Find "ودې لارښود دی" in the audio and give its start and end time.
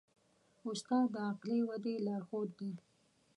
1.67-2.71